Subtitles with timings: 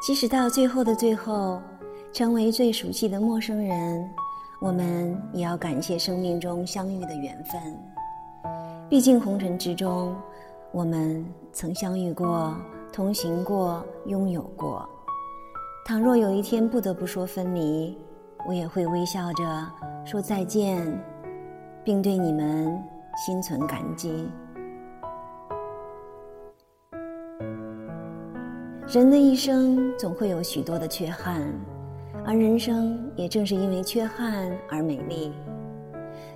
[0.00, 1.60] 即使到最后的最后，
[2.12, 4.08] 成为最熟悉的陌生人，
[4.58, 7.60] 我们也要感谢生命中相遇的缘分。
[8.88, 10.16] 毕竟红尘之中，
[10.72, 12.56] 我们曾相遇过、
[12.90, 14.88] 同行过、拥有过。
[15.84, 17.96] 倘若有一天不得不说分离，
[18.48, 19.70] 我也会微笑着
[20.04, 20.86] 说再见，
[21.84, 22.82] 并对你们
[23.26, 24.26] 心存感激。
[28.92, 31.48] 人的一生总会有许多的缺憾，
[32.26, 35.32] 而人生也正是因为缺憾而美丽。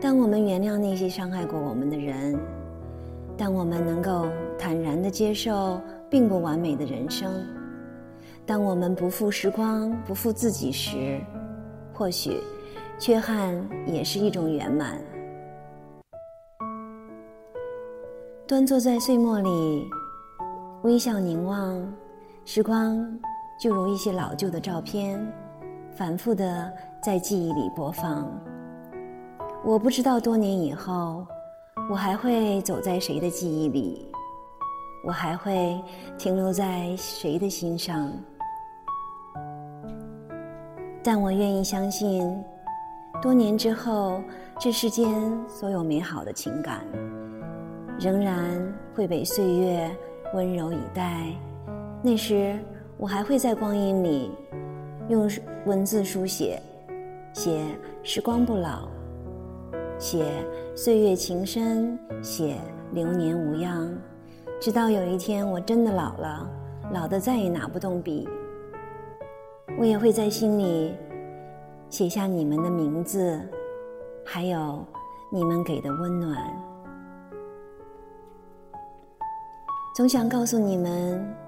[0.00, 2.38] 当我们原谅那些伤害过我们的人，
[3.36, 7.44] 当我们能够坦然的接受并不完美的人生，
[8.46, 11.20] 当我们不负时光、不负自己时，
[11.92, 12.40] 或许
[12.96, 15.00] 缺憾也是一种圆满。
[18.46, 19.90] 端坐在岁末里，
[20.84, 21.84] 微笑凝望。
[22.48, 23.04] 时光
[23.58, 25.20] 就如一些老旧的照片，
[25.90, 28.24] 反复的在记忆里播放。
[29.64, 31.26] 我不知道多年以后，
[31.90, 34.08] 我还会走在谁的记忆里，
[35.04, 35.76] 我还会
[36.16, 38.12] 停留在谁的心上。
[41.02, 42.40] 但我愿意相信，
[43.20, 44.22] 多年之后，
[44.60, 46.84] 这世间所有美好的情感，
[47.98, 49.90] 仍然会被岁月
[50.32, 51.32] 温柔以待。
[52.06, 52.56] 那时，
[52.98, 54.30] 我还会在光阴里
[55.08, 55.28] 用
[55.64, 56.62] 文字书写，
[57.32, 57.60] 写
[58.04, 58.88] 时光不老，
[59.98, 60.24] 写
[60.76, 62.58] 岁月情深，写
[62.92, 63.92] 流年无恙。
[64.60, 66.48] 直到有一天我真的老了，
[66.92, 68.28] 老的再也拿不动笔，
[69.76, 70.94] 我也会在心里
[71.90, 73.36] 写下你们的名字，
[74.24, 74.86] 还有
[75.32, 76.36] 你们给的温暖。
[79.96, 81.45] 总想告诉你们。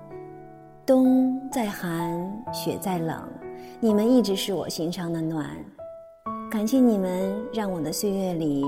[0.88, 2.18] 冬再寒，
[2.50, 3.22] 雪再冷，
[3.78, 5.46] 你们一直是我心上的暖。
[6.50, 8.64] 感谢你们，让我的岁月里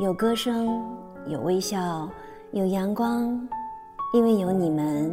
[0.00, 0.80] 有歌声，
[1.26, 2.08] 有微笑，
[2.52, 3.36] 有阳光。
[4.14, 5.12] 因为有你们，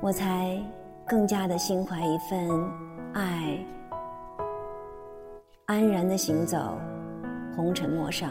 [0.00, 0.56] 我才
[1.08, 2.48] 更加的心怀一份
[3.14, 3.58] 爱，
[5.66, 6.78] 安然的行走
[7.56, 8.30] 红尘陌上。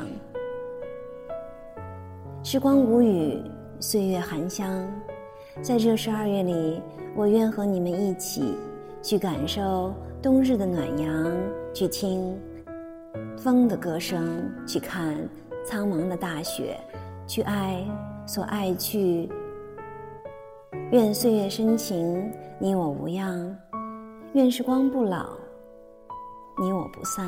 [2.42, 3.38] 时光无语，
[3.82, 4.90] 岁月含香，
[5.62, 6.82] 在这十二月里。
[7.16, 8.58] 我愿和你们一起，
[9.00, 11.32] 去感受冬日的暖阳，
[11.72, 12.36] 去听
[13.38, 15.16] 风的歌声，去看
[15.64, 16.76] 苍茫的大雪，
[17.28, 17.86] 去爱
[18.26, 19.30] 所爱去。
[20.90, 23.56] 愿岁月深情，你我无恙；
[24.34, 25.38] 愿时光不老，
[26.60, 27.28] 你我不散。